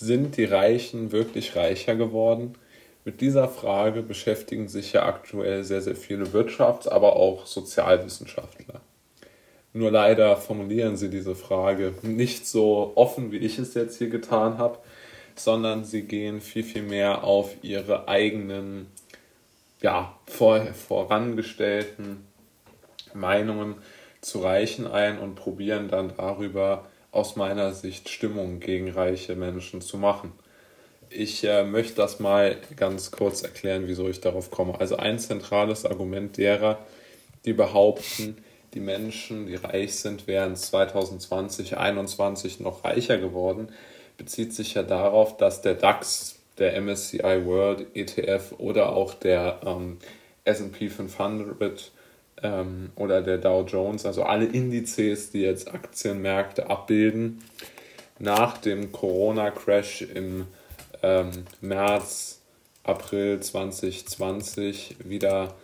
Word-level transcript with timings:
sind 0.00 0.36
die 0.36 0.44
Reichen 0.44 1.12
wirklich 1.12 1.56
reicher 1.56 1.94
geworden? 1.94 2.54
Mit 3.04 3.20
dieser 3.20 3.48
Frage 3.48 4.02
beschäftigen 4.02 4.68
sich 4.68 4.92
ja 4.92 5.04
aktuell 5.04 5.64
sehr, 5.64 5.82
sehr 5.82 5.94
viele 5.94 6.26
Wirtschafts-, 6.32 6.88
aber 6.88 7.16
auch 7.16 7.46
Sozialwissenschaftler. 7.46 8.80
Nur 9.72 9.90
leider 9.90 10.36
formulieren 10.36 10.96
sie 10.96 11.10
diese 11.10 11.34
Frage 11.34 11.94
nicht 12.02 12.46
so 12.46 12.92
offen, 12.96 13.30
wie 13.30 13.38
ich 13.38 13.58
es 13.58 13.74
jetzt 13.74 13.98
hier 13.98 14.08
getan 14.08 14.58
habe, 14.58 14.78
sondern 15.36 15.84
sie 15.84 16.02
gehen 16.02 16.40
viel, 16.40 16.64
viel 16.64 16.82
mehr 16.82 17.22
auf 17.22 17.54
ihre 17.62 18.08
eigenen, 18.08 18.86
ja, 19.80 20.18
vor, 20.26 20.60
vorangestellten 20.74 22.24
Meinungen 23.14 23.76
zu 24.20 24.40
Reichen 24.40 24.86
ein 24.86 25.18
und 25.18 25.36
probieren 25.36 25.88
dann 25.88 26.12
darüber 26.16 26.86
aus 27.12 27.36
meiner 27.36 27.72
Sicht 27.72 28.08
Stimmung 28.08 28.60
gegen 28.60 28.90
reiche 28.90 29.34
Menschen 29.34 29.80
zu 29.80 29.98
machen. 29.98 30.32
Ich 31.08 31.44
äh, 31.44 31.64
möchte 31.64 31.96
das 31.96 32.20
mal 32.20 32.56
ganz 32.76 33.10
kurz 33.10 33.42
erklären, 33.42 33.84
wieso 33.86 34.08
ich 34.08 34.20
darauf 34.20 34.50
komme. 34.50 34.78
Also 34.78 34.96
ein 34.96 35.18
zentrales 35.18 35.84
Argument 35.84 36.36
derer, 36.36 36.78
die 37.44 37.52
behaupten, 37.52 38.36
die 38.74 38.80
Menschen, 38.80 39.46
die 39.46 39.56
reich 39.56 39.96
sind, 39.96 40.28
wären 40.28 40.54
2020, 40.54 41.70
2021 41.70 42.60
noch 42.60 42.84
reicher 42.84 43.18
geworden, 43.18 43.70
bezieht 44.16 44.54
sich 44.54 44.74
ja 44.74 44.84
darauf, 44.84 45.36
dass 45.36 45.62
der 45.62 45.74
DAX, 45.74 46.36
der 46.58 46.80
MSCI 46.80 47.44
World 47.44 47.86
ETF 47.96 48.52
oder 48.58 48.92
auch 48.92 49.14
der 49.14 49.60
ähm, 49.64 49.98
SP 50.46 50.88
500 50.88 51.90
ähm, 52.42 52.90
oder 52.96 53.22
der 53.22 53.38
Dow 53.38 53.64
Jones, 53.66 54.06
also 54.06 54.22
alle 54.22 54.46
Indizes, 54.46 55.30
die 55.30 55.42
jetzt 55.42 55.72
Aktienmärkte 55.72 56.68
abbilden, 56.68 57.42
nach 58.18 58.58
dem 58.58 58.92
Corona-Crash 58.92 60.02
im 60.02 60.46
ähm, 61.02 61.30
März, 61.60 62.40
April 62.82 63.40
2020 63.40 64.96
wieder 65.04 65.54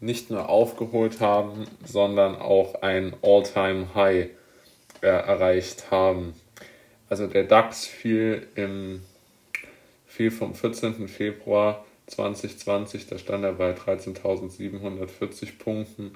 nicht 0.00 0.30
nur 0.30 0.48
aufgeholt 0.48 1.20
haben, 1.20 1.66
sondern 1.84 2.36
auch 2.36 2.82
ein 2.82 3.14
All-Time-High 3.22 4.30
äh, 5.02 5.06
erreicht 5.06 5.90
haben. 5.90 6.34
Also 7.08 7.26
der 7.26 7.44
DAX 7.44 7.86
fiel, 7.86 8.46
im, 8.54 9.02
fiel 10.06 10.30
vom 10.30 10.54
14. 10.54 11.08
Februar 11.08 11.84
2020, 12.10 13.06
da 13.06 13.18
stand 13.18 13.44
er 13.44 13.52
bei 13.54 13.72
13.740 13.72 15.58
Punkten, 15.58 16.12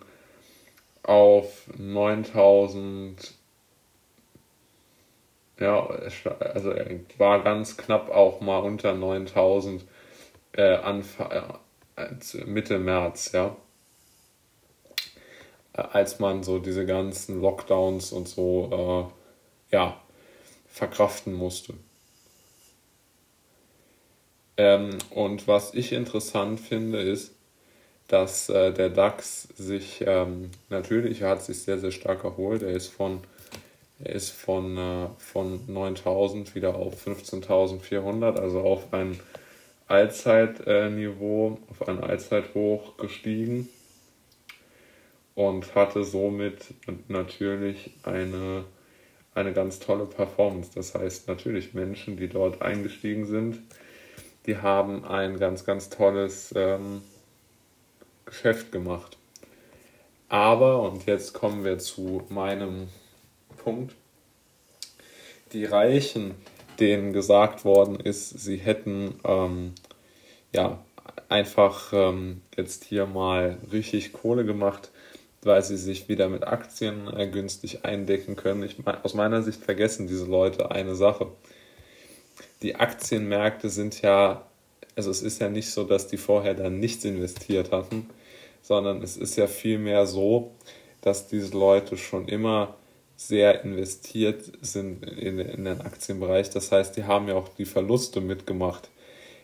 auf 1.03 1.69
9.000 1.79 3.35
ja, 5.61 5.87
also 5.87 6.71
er 6.71 7.01
war 7.19 7.43
ganz 7.45 7.77
knapp 7.77 8.11
auch 8.11 8.41
mal 8.41 8.59
unter 8.59 8.95
9000 8.95 9.85
äh, 10.53 10.75
äh, 10.75 12.45
Mitte 12.45 12.79
März, 12.79 13.33
ja. 13.33 13.57
Äh, 15.73 15.83
als 15.83 16.19
man 16.19 16.43
so 16.43 16.59
diese 16.59 16.87
ganzen 16.87 17.41
Lockdowns 17.41 18.13
und 18.13 18.29
so, 18.29 19.11
äh, 19.71 19.77
ja, 19.77 20.01
verkraften 20.69 21.35
musste. 21.35 21.75
Ähm, 24.57 24.99
und 25.11 25.49
was 25.49 25.75
ich 25.75 25.93
interessant 25.93 26.61
finde, 26.61 27.01
ist, 27.01 27.33
dass 28.09 28.49
äh, 28.49 28.73
der 28.73 28.91
DAX 28.91 29.49
sich 29.57 30.05
ähm, 30.07 30.51
natürlich, 30.69 31.23
er 31.23 31.31
hat 31.31 31.43
sich 31.43 31.63
sehr, 31.63 31.79
sehr 31.79 31.91
stark 31.91 32.25
erholt. 32.25 32.63
Er 32.63 32.71
ist 32.71 32.89
von 32.89 33.21
er 34.03 34.15
ist 34.15 34.31
von, 34.31 34.77
äh, 34.77 35.09
von 35.19 35.61
9000 35.67 36.55
wieder 36.55 36.75
auf 36.75 37.07
15.400, 37.07 38.39
also 38.39 38.61
auf 38.61 38.93
ein 38.93 39.19
Allzeitniveau, 39.87 41.59
auf 41.71 41.89
ein 41.89 42.03
Allzeithoch 42.03 42.97
gestiegen 42.97 43.69
und 45.35 45.75
hatte 45.75 46.05
somit 46.05 46.75
natürlich 47.09 47.93
eine, 48.03 48.65
eine 49.35 49.53
ganz 49.53 49.79
tolle 49.79 50.07
Performance. 50.07 50.71
Das 50.75 50.95
heißt 50.95 51.29
natürlich 51.29 51.75
Menschen, 51.75 52.17
die 52.17 52.29
dort 52.29 52.63
eingestiegen 52.63 53.27
sind, 53.27 53.63
die 54.47 54.59
haben 54.59 55.05
ein 55.05 55.39
ganz, 55.39 55.65
ganz 55.65 55.91
tolles 55.91 56.53
ähm, 56.57 57.03
Geschäft 58.25 58.73
gemacht. 58.73 59.17
Aber, 60.29 60.83
und 60.83 61.07
jetzt 61.07 61.33
kommen 61.33 61.65
wir 61.65 61.79
zu 61.79 62.23
meinem 62.29 62.89
Punkt. 63.63 63.95
Die 65.53 65.65
Reichen, 65.65 66.35
denen 66.81 67.13
gesagt 67.13 67.65
worden 67.65 68.01
ist, 68.01 68.31
sie 68.31 68.57
hätten 68.57 69.15
ähm, 69.25 69.73
ja 70.53 70.83
einfach 71.29 71.93
ähm, 71.93 72.43
jetzt 72.57 72.85
hier 72.85 73.07
mal 73.07 73.59
richtig 73.71 74.13
Kohle 74.13 74.45
gemacht, 74.45 74.91
weil 75.43 75.63
sie 75.63 75.77
sich 75.77 76.09
wieder 76.09 76.29
mit 76.29 76.47
Aktien 76.47 77.07
äh, 77.17 77.29
günstig 77.29 77.85
eindecken 77.85 78.35
können. 78.37 78.63
Ich, 78.63 78.77
aus 78.87 79.15
meiner 79.15 79.43
Sicht 79.43 79.63
vergessen 79.63 80.07
diese 80.07 80.27
Leute 80.27 80.71
eine 80.71 80.95
Sache. 80.95 81.29
Die 82.65 82.77
Aktienmärkte 82.77 83.69
sind 83.69 84.01
ja, 84.01 84.47
also 84.97 85.11
es 85.11 85.21
ist 85.21 85.39
ja 85.39 85.51
nicht 85.51 85.71
so, 85.71 85.85
dass 85.85 86.07
die 86.09 86.17
vorher 86.17 86.55
dann 86.55 86.81
nichts 86.81 87.05
investiert 87.05 87.73
hatten, 87.73 88.09
sondern 88.63 89.03
es 89.03 89.19
ist 89.19 89.37
ja 89.37 89.47
vielmehr 89.47 90.07
so, 90.07 90.51
dass 91.03 91.29
diese 91.29 91.55
Leute 91.55 91.99
schon 91.99 92.27
immer 92.27 92.75
sehr 93.17 93.65
investiert 93.65 94.51
sind 94.63 95.05
in, 95.05 95.41
in 95.41 95.67
den 95.67 95.83
Aktienbereich. 95.83 96.49
Das 96.49 96.73
heißt, 96.73 96.97
die 96.97 97.05
haben 97.05 97.29
ja 97.29 97.35
auch 97.35 97.49
die 97.49 97.67
Verluste 97.67 98.23
mitgemacht. 98.23 98.89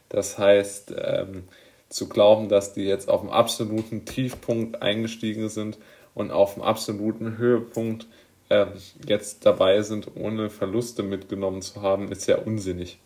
Das 0.09 0.39
heißt, 0.39 0.95
ähm, 0.97 1.45
zu 1.91 2.09
glauben, 2.09 2.49
dass 2.49 2.73
die 2.73 2.85
jetzt 2.85 3.11
auf 3.11 3.21
dem 3.21 3.29
absoluten 3.29 4.07
Tiefpunkt 4.07 4.81
eingestiegen 4.81 5.51
sind 5.51 5.77
und 6.15 6.31
auf 6.31 6.55
dem 6.55 6.63
absoluten 6.63 7.37
Höhepunkt 7.37 8.07
äh, 8.49 8.65
jetzt 9.07 9.45
dabei 9.45 9.83
sind, 9.83 10.17
ohne 10.17 10.49
Verluste 10.49 11.03
mitgenommen 11.03 11.61
zu 11.61 11.83
haben, 11.83 12.11
ist 12.11 12.27
ja 12.27 12.39
unsinnig. 12.39 12.99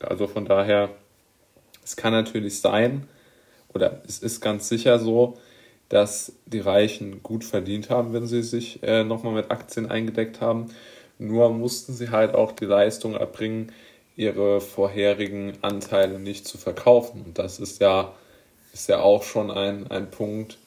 Also 0.00 0.26
von 0.26 0.44
daher, 0.44 0.90
es 1.84 1.96
kann 1.96 2.12
natürlich 2.12 2.60
sein, 2.60 3.08
oder 3.72 4.02
es 4.06 4.18
ist 4.20 4.40
ganz 4.40 4.68
sicher 4.68 4.98
so, 4.98 5.36
dass 5.88 6.32
die 6.46 6.60
Reichen 6.60 7.22
gut 7.22 7.44
verdient 7.44 7.90
haben, 7.90 8.12
wenn 8.12 8.26
sie 8.26 8.42
sich 8.42 8.82
äh, 8.82 9.04
nochmal 9.04 9.34
mit 9.34 9.50
Aktien 9.50 9.90
eingedeckt 9.90 10.40
haben. 10.40 10.66
Nur 11.18 11.50
mussten 11.50 11.92
sie 11.92 12.10
halt 12.10 12.34
auch 12.34 12.52
die 12.52 12.64
Leistung 12.64 13.14
erbringen, 13.14 13.72
ihre 14.16 14.60
vorherigen 14.60 15.52
Anteile 15.62 16.18
nicht 16.18 16.48
zu 16.48 16.58
verkaufen. 16.58 17.22
Und 17.24 17.38
das 17.38 17.60
ist 17.60 17.80
ja, 17.80 18.14
ist 18.72 18.88
ja 18.88 19.00
auch 19.00 19.22
schon 19.22 19.50
ein, 19.50 19.90
ein 19.90 20.10
Punkt, 20.10 20.58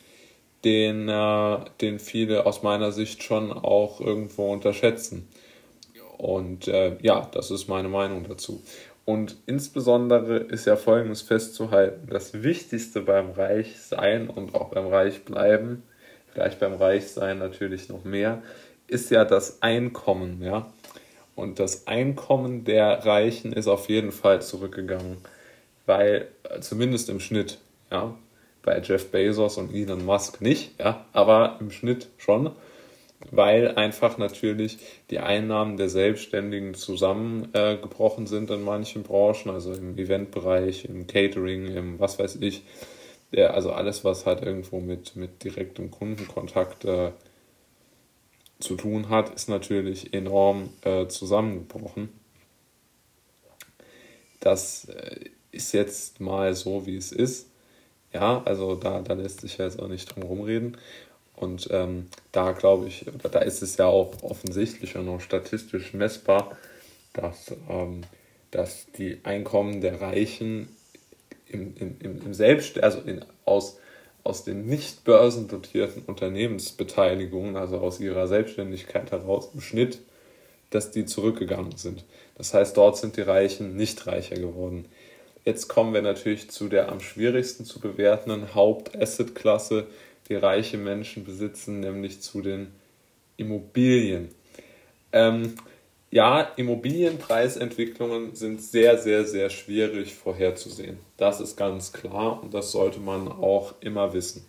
den, 0.63 1.09
äh, 1.09 1.57
den 1.81 1.99
viele 1.99 2.45
aus 2.45 2.63
meiner 2.63 2.91
Sicht 2.91 3.23
schon 3.23 3.51
auch 3.51 3.99
irgendwo 3.99 4.51
unterschätzen. 4.51 5.27
Und 6.17 6.67
äh, 6.67 6.97
ja, 7.01 7.29
das 7.31 7.49
ist 7.49 7.67
meine 7.67 7.87
Meinung 7.87 8.25
dazu. 8.27 8.61
Und 9.05 9.37
insbesondere 9.45 10.37
ist 10.37 10.65
ja 10.65 10.75
Folgendes 10.75 11.21
festzuhalten: 11.21 12.07
Das 12.09 12.43
Wichtigste 12.43 13.01
beim 13.01 13.31
Reichsein 13.31 14.29
und 14.29 14.55
auch 14.55 14.69
beim 14.69 14.87
Reichbleiben, 14.87 15.83
vielleicht 16.31 16.59
beim 16.59 16.73
Reichsein 16.73 17.39
natürlich 17.39 17.89
noch 17.89 18.03
mehr, 18.03 18.41
ist 18.87 19.09
ja 19.11 19.25
das 19.25 19.61
Einkommen, 19.61 20.41
ja. 20.41 20.71
Und 21.35 21.59
das 21.59 21.87
Einkommen 21.87 22.65
der 22.65 23.05
Reichen 23.05 23.53
ist 23.53 23.67
auf 23.67 23.87
jeden 23.87 24.11
Fall 24.11 24.41
zurückgegangen, 24.41 25.17
weil 25.85 26.27
zumindest 26.59 27.09
im 27.09 27.19
Schnitt, 27.19 27.59
ja, 27.89 28.13
bei 28.61 28.79
Jeff 28.81 29.09
Bezos 29.09 29.57
und 29.57 29.73
Elon 29.73 30.05
Musk 30.05 30.41
nicht, 30.41 30.79
ja, 30.79 31.05
aber 31.13 31.57
im 31.61 31.71
Schnitt 31.71 32.07
schon 32.17 32.51
weil 33.31 33.75
einfach 33.75 34.17
natürlich 34.17 34.77
die 35.09 35.19
Einnahmen 35.19 35.77
der 35.77 35.89
Selbstständigen 35.89 36.73
zusammengebrochen 36.73 38.25
äh, 38.25 38.27
sind 38.27 38.49
in 38.49 38.63
manchen 38.63 39.03
Branchen, 39.03 39.49
also 39.49 39.73
im 39.73 39.97
Eventbereich, 39.97 40.85
im 40.85 41.05
Catering, 41.07 41.67
im 41.67 41.99
was 41.99 42.17
weiß 42.17 42.37
ich. 42.41 42.63
Ja, 43.31 43.51
also 43.51 43.71
alles, 43.71 44.03
was 44.03 44.25
halt 44.25 44.41
irgendwo 44.41 44.79
mit, 44.79 45.15
mit 45.15 45.43
direktem 45.43 45.91
Kundenkontakt 45.91 46.85
äh, 46.85 47.11
zu 48.59 48.75
tun 48.75 49.09
hat, 49.09 49.33
ist 49.35 49.49
natürlich 49.49 50.13
enorm 50.13 50.69
äh, 50.81 51.07
zusammengebrochen. 51.07 52.09
Das 54.39 54.85
äh, 54.85 55.29
ist 55.51 55.73
jetzt 55.73 56.19
mal 56.19 56.55
so, 56.55 56.85
wie 56.85 56.95
es 56.95 57.11
ist. 57.11 57.49
Ja, 58.13 58.41
also 58.45 58.75
da, 58.75 59.01
da 59.01 59.13
lässt 59.13 59.41
sich 59.41 59.57
ja 59.57 59.65
jetzt 59.65 59.79
auch 59.79 59.87
nicht 59.87 60.13
drum 60.15 60.23
rumreden. 60.23 60.77
Und 61.39 61.69
ähm, 61.71 62.07
da 62.31 62.51
glaube 62.51 62.87
ich, 62.87 63.05
da 63.31 63.39
ist 63.39 63.61
es 63.61 63.77
ja 63.77 63.85
auch 63.85 64.11
offensichtlich 64.23 64.95
und 64.95 65.07
auch 65.07 65.21
statistisch 65.21 65.93
messbar, 65.93 66.57
dass, 67.13 67.53
ähm, 67.69 68.01
dass 68.51 68.87
die 68.97 69.19
Einkommen 69.23 69.81
der 69.81 70.01
Reichen 70.01 70.67
im, 71.47 71.73
im, 71.77 71.97
im 71.99 72.33
Selbst, 72.33 72.81
also 72.83 72.99
in, 72.99 73.23
aus, 73.45 73.77
aus 74.23 74.43
den 74.43 74.65
nicht 74.65 75.03
börsendotierten 75.05 76.03
Unternehmensbeteiligungen, 76.03 77.55
also 77.55 77.77
aus 77.77 77.99
ihrer 77.99 78.27
Selbstständigkeit 78.27 79.11
heraus 79.11 79.49
im 79.53 79.61
Schnitt 79.61 79.99
dass 80.69 80.91
die 80.91 81.05
zurückgegangen 81.05 81.75
sind. 81.77 82.03
Das 82.37 82.53
heißt, 82.53 82.77
dort 82.77 82.97
sind 82.97 83.17
die 83.17 83.21
Reichen 83.21 83.75
nicht 83.75 84.05
reicher 84.07 84.35
geworden. 84.35 84.85
Jetzt 85.45 85.67
kommen 85.67 85.93
wir 85.93 86.01
natürlich 86.01 86.49
zu 86.49 86.67
der 86.67 86.89
am 86.89 86.99
schwierigsten 86.99 87.65
zu 87.65 87.79
bewertenden 87.79 88.53
Hauptassetklasse, 88.53 89.87
die 90.29 90.35
reiche 90.35 90.77
Menschen 90.77 91.25
besitzen, 91.25 91.79
nämlich 91.79 92.21
zu 92.21 92.41
den 92.41 92.67
Immobilien. 93.37 94.29
Ähm, 95.11 95.55
ja, 96.11 96.41
Immobilienpreisentwicklungen 96.55 98.35
sind 98.35 98.61
sehr, 98.61 98.97
sehr, 98.97 99.25
sehr 99.25 99.49
schwierig 99.49 100.15
vorherzusehen. 100.15 100.97
Das 101.17 101.39
ist 101.39 101.55
ganz 101.55 101.93
klar 101.93 102.41
und 102.41 102.53
das 102.53 102.71
sollte 102.71 102.99
man 102.99 103.27
auch 103.27 103.75
immer 103.81 104.13
wissen. 104.13 104.45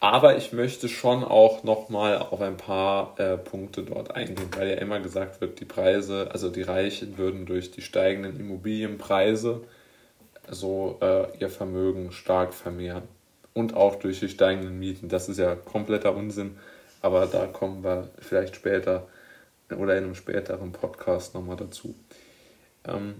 Aber 0.00 0.36
ich 0.36 0.52
möchte 0.52 0.88
schon 0.88 1.24
auch 1.24 1.64
nochmal 1.64 2.18
auf 2.18 2.40
ein 2.40 2.56
paar 2.56 3.18
äh, 3.18 3.36
Punkte 3.36 3.82
dort 3.82 4.14
eingehen, 4.14 4.48
weil 4.56 4.68
ja 4.68 4.76
immer 4.76 5.00
gesagt 5.00 5.40
wird, 5.40 5.58
die 5.58 5.64
Preise, 5.64 6.28
also 6.30 6.50
die 6.50 6.62
Reichen 6.62 7.18
würden 7.18 7.46
durch 7.46 7.72
die 7.72 7.82
steigenden 7.82 8.38
Immobilienpreise 8.38 9.62
so 10.48 10.98
äh, 11.00 11.36
ihr 11.38 11.50
Vermögen 11.50 12.12
stark 12.12 12.54
vermehren. 12.54 13.02
Und 13.58 13.74
auch 13.74 13.96
durch 13.96 14.20
die 14.20 14.28
steigenden 14.28 14.78
Mieten. 14.78 15.08
Das 15.08 15.28
ist 15.28 15.38
ja 15.38 15.56
kompletter 15.56 16.14
Unsinn, 16.14 16.58
aber 17.02 17.26
da 17.26 17.46
kommen 17.46 17.82
wir 17.82 18.08
vielleicht 18.20 18.54
später 18.54 19.08
oder 19.76 19.98
in 19.98 20.04
einem 20.04 20.14
späteren 20.14 20.70
Podcast 20.70 21.34
nochmal 21.34 21.56
dazu. 21.56 21.96
Ähm, 22.86 23.16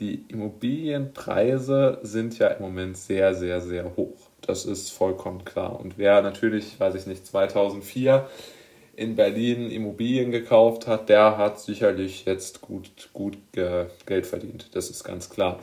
die 0.00 0.24
Immobilienpreise 0.26 2.00
sind 2.02 2.36
ja 2.40 2.48
im 2.48 2.60
Moment 2.60 2.96
sehr, 2.96 3.34
sehr, 3.34 3.60
sehr 3.60 3.96
hoch. 3.96 4.28
Das 4.40 4.64
ist 4.64 4.90
vollkommen 4.90 5.44
klar. 5.44 5.78
Und 5.78 5.96
wer 5.96 6.22
natürlich, 6.22 6.80
weiß 6.80 6.96
ich 6.96 7.06
nicht, 7.06 7.24
2004 7.24 8.28
in 8.96 9.14
Berlin 9.14 9.70
Immobilien 9.70 10.32
gekauft 10.32 10.88
hat, 10.88 11.08
der 11.08 11.38
hat 11.38 11.60
sicherlich 11.60 12.24
jetzt 12.24 12.62
gut, 12.62 13.10
gut 13.12 13.38
Geld 13.52 14.26
verdient. 14.26 14.74
Das 14.74 14.90
ist 14.90 15.04
ganz 15.04 15.30
klar. 15.30 15.60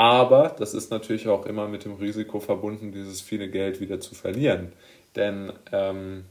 Aber 0.00 0.56
das 0.58 0.72
ist 0.72 0.90
natürlich 0.90 1.28
auch 1.28 1.44
immer 1.44 1.68
mit 1.68 1.84
dem 1.84 1.92
Risiko 1.92 2.40
verbunden, 2.40 2.90
dieses 2.90 3.20
viele 3.20 3.50
Geld 3.50 3.82
wieder 3.82 4.00
zu 4.00 4.14
verlieren. 4.14 4.72
Denn 5.14 5.52
ähm, 5.72 6.24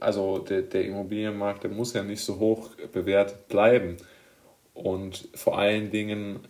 also 0.00 0.40
der, 0.40 0.60
der 0.60 0.84
Immobilienmarkt, 0.84 1.62
der 1.62 1.70
muss 1.70 1.94
ja 1.94 2.02
nicht 2.02 2.20
so 2.20 2.38
hoch 2.38 2.68
bewertet 2.92 3.48
bleiben. 3.48 3.96
Und 4.74 5.30
vor 5.34 5.58
allen 5.58 5.90
Dingen 5.90 6.40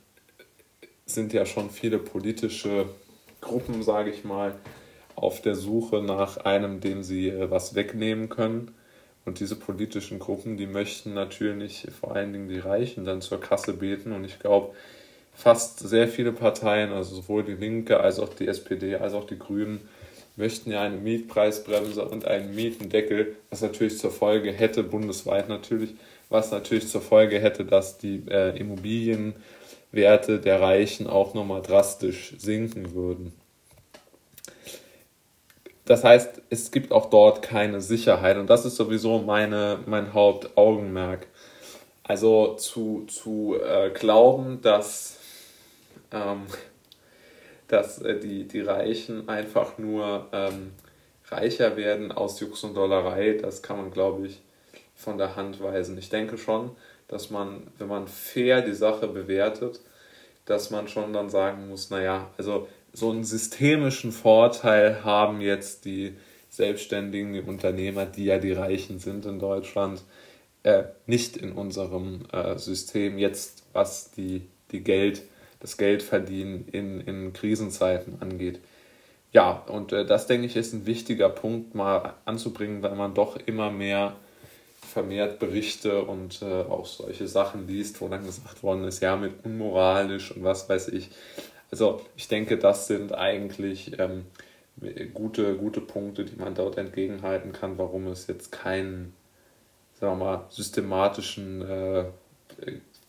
sind 1.05 1.33
ja 1.33 1.47
schon 1.47 1.71
viele 1.71 2.01
politische 2.01 2.87
Gruppen, 3.41 3.85
sage 3.85 4.11
ich 4.11 4.25
mal, 4.25 4.57
auf 5.15 5.41
der 5.41 5.55
Suche 5.55 6.03
nach 6.03 6.39
einem, 6.39 6.81
dem 6.81 7.05
sie 7.05 7.29
äh, 7.29 7.49
was 7.49 7.77
wegnehmen 7.77 8.29
können. 8.29 8.75
Und 9.25 9.39
diese 9.39 9.55
politischen 9.55 10.19
Gruppen, 10.19 10.57
die 10.57 10.67
möchten 10.67 11.15
natürlich 11.15 11.87
vor 12.01 12.17
allen 12.17 12.33
Dingen 12.33 12.49
die 12.49 12.59
Reichen 12.59 13.05
dann 13.05 13.21
zur 13.21 13.41
Kasse 13.41 13.75
beten. 13.75 14.11
Und 14.11 14.25
ich 14.25 14.41
glaube, 14.41 14.75
fast 15.37 15.81
sehr 15.81 16.09
viele 16.09 16.33
Parteien, 16.33 16.93
also 16.93 17.15
sowohl 17.17 17.45
die 17.45 17.53
Linke 17.53 18.01
als 18.01 18.19
auch 18.19 18.31
die 18.31 18.49
SPD 18.49 18.97
als 18.97 19.13
auch 19.13 19.27
die 19.27 19.39
Grünen, 19.39 19.87
möchten 20.35 20.71
ja 20.71 20.83
eine 20.83 20.97
Mietpreisbremse 20.97 22.05
und 22.07 22.27
einen 22.27 22.55
Mietendeckel, 22.55 23.37
was 23.51 23.63
natürlich 23.63 23.99
zur 23.99 24.11
Folge 24.11 24.51
hätte, 24.53 24.83
bundesweit 24.83 25.49
natürlich, 25.49 25.95
was 26.29 26.51
natürlich 26.51 26.89
zur 26.89 27.01
Folge 27.03 27.39
hätte, 27.39 27.65
dass 27.65 27.99
die 27.99 28.23
äh, 28.29 28.59
Immobilienwerte 28.59 30.41
der 30.41 30.61
Reichen 30.61 31.07
auch 31.07 31.35
nochmal 31.35 31.63
drastisch 31.63 32.35
sinken 32.39 32.95
würden. 32.95 33.33
Das 35.85 36.03
heißt, 36.03 36.43
es 36.51 36.71
gibt 36.73 36.93
auch 36.93 37.11
dort 37.11 37.43
keine 37.43 37.81
Sicherheit 37.81 38.39
und 38.39 38.51
das 38.51 38.65
ist 38.65 38.77
sowieso 38.77 39.21
meine, 39.21 39.79
mein 39.87 40.13
Hauptaugenmerk. 40.13 41.29
Also 42.03 42.55
zu, 42.55 43.05
zu 43.07 43.57
äh, 43.63 43.91
glauben, 43.91 44.61
dass 44.63 45.19
ähm, 46.17 46.43
dass 47.69 48.01
äh, 48.01 48.19
die, 48.19 48.45
die 48.45 48.61
Reichen 48.61 49.29
einfach 49.29 49.79
nur 49.79 50.29
ähm, 50.33 50.73
reicher 51.29 51.77
werden 51.77 52.13
aus 52.13 52.41
Jux 52.41 52.63
und 52.65 52.75
Dollerei, 52.75 53.39
das 53.41 53.63
kann 53.63 53.77
man, 53.79 53.91
glaube 53.91 54.27
ich, 54.27 54.41
von 54.95 55.19
der 55.19 55.37
Hand 55.37 55.63
weisen. 55.63 55.99
Ich 55.99 56.09
denke 56.09 56.39
schon, 56.39 56.71
dass 57.09 57.31
man, 57.31 57.67
wenn 57.79 57.89
man 57.89 58.09
fair 58.09 58.63
die 58.63 58.75
Sache 58.75 59.09
bewertet, 59.09 59.81
dass 60.45 60.71
man 60.71 60.89
schon 60.89 61.13
dann 61.13 61.29
sagen 61.29 61.69
muss, 61.69 61.91
naja, 61.91 62.31
also 62.39 62.69
so 62.93 63.11
einen 63.11 63.25
systemischen 63.25 64.13
Vorteil 64.13 65.05
haben 65.05 65.41
jetzt 65.41 65.85
die 65.85 66.17
Selbstständigen, 66.49 67.35
die 67.35 67.41
Unternehmer, 67.41 68.07
die 68.07 68.25
ja 68.25 68.39
die 68.39 68.53
Reichen 68.53 68.99
sind 68.99 69.27
in 69.27 69.39
Deutschland, 69.39 70.03
äh, 70.63 70.85
nicht 71.05 71.37
in 71.37 71.53
unserem 71.53 72.25
äh, 72.33 72.57
System 72.57 73.19
jetzt, 73.19 73.65
was 73.73 74.13
die, 74.13 74.47
die 74.73 74.83
Geld- 74.83 75.23
das 75.67 75.79
Geldverdienen 75.79 76.69
in, 76.69 77.01
in 77.01 77.33
Krisenzeiten 77.33 78.23
angeht. 78.23 78.61
Ja, 79.33 79.65
und 79.67 79.93
äh, 79.93 80.07
das 80.07 80.29
denke 80.29 80.47
ich 80.47 80.55
ist 80.55 80.73
ein 80.73 80.87
wichtiger 80.87 81.29
Punkt 81.29 81.75
mal 81.75 82.15
anzubringen, 82.25 82.85
weil 82.85 82.95
man 82.95 83.15
doch 83.15 83.37
immer 83.47 83.73
mehr 83.73 84.15
vermehrt 84.81 85.41
Berichte 85.41 86.05
und 86.05 86.41
äh, 86.41 86.45
auch 86.45 86.87
solche 86.87 87.27
Sachen 87.27 87.67
liest, 87.67 88.01
wo 88.01 88.07
dann 88.07 88.25
gesagt 88.25 88.63
worden 88.63 88.85
ist, 88.85 89.03
ja, 89.03 89.17
mit 89.17 89.45
unmoralisch 89.45 90.31
und 90.31 90.45
was 90.45 90.69
weiß 90.69 90.87
ich. 90.89 91.11
Also 91.73 92.01
ich 92.17 92.29
denke, 92.29 92.59
das 92.59 92.87
sind 92.87 93.13
eigentlich 93.13 93.99
ähm, 93.99 94.27
gute, 95.15 95.57
gute 95.57 95.81
Punkte, 95.81 96.25
die 96.25 96.37
man 96.37 96.55
dort 96.55 96.79
entgegenhalten 96.79 97.53
kann, 97.53 97.77
warum 97.77 98.07
es 98.07 98.29
jetzt 98.29 98.53
keinen, 98.53 99.15
sagen 99.99 100.17
wir 100.17 100.25
mal, 100.25 100.47
systematischen 100.49 101.63
äh, 101.63 102.05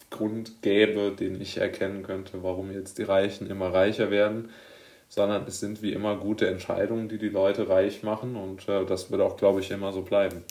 Grund 0.10 0.62
gäbe, 0.62 1.12
den 1.12 1.42
ich 1.42 1.58
erkennen 1.58 2.04
könnte, 2.04 2.44
warum 2.44 2.72
jetzt 2.72 2.98
die 2.98 3.04
Reichen 3.04 3.50
immer 3.50 3.74
reicher 3.74 4.10
werden, 4.12 4.50
sondern 5.10 5.46
es 5.48 5.60
sind 5.60 5.82
wie 5.82 5.94
immer 5.94 6.18
gute 6.18 6.48
Entscheidungen, 6.48 7.10
die 7.10 7.18
die 7.18 7.30
Leute 7.30 7.70
reich 7.70 8.04
machen 8.04 8.36
und 8.36 8.68
äh, 8.70 8.86
das 8.86 9.12
wird 9.12 9.22
auch, 9.22 9.38
glaube 9.38 9.60
ich, 9.62 9.72
immer 9.72 9.92
so 9.92 10.02
bleiben. 10.02 10.44